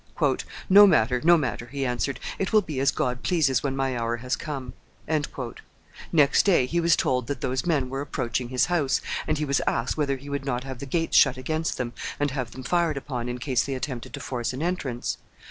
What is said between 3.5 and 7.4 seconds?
when my hour has come." Next day he was told